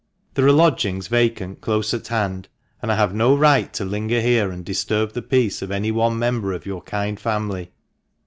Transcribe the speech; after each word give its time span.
There 0.33 0.47
are 0.47 0.51
lodgings 0.51 1.09
vacant 1.09 1.61
close 1.61 1.93
at 1.93 2.07
hand; 2.07 2.47
and 2.81 2.91
I 2.91 2.95
have 2.95 3.13
no 3.13 3.37
right 3.37 3.71
to 3.73 3.85
linger 3.85 4.19
here 4.19 4.49
and 4.49 4.65
disturb 4.65 5.11
the 5.13 5.21
peace 5.21 5.61
of 5.61 5.69
any 5.69 5.91
one 5.91 6.17
member 6.17 6.53
of 6.53 6.65
your 6.65 6.81
kind 6.81 7.19
family." 7.19 7.69